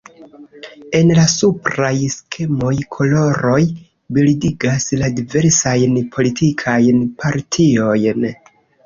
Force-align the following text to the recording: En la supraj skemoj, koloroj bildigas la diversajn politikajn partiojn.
En 0.99 1.09
la 1.17 1.25
supraj 1.33 1.99
skemoj, 2.13 2.71
koloroj 2.95 3.57
bildigas 4.19 4.87
la 5.03 5.11
diversajn 5.21 6.01
politikajn 6.17 7.05
partiojn. 7.21 8.27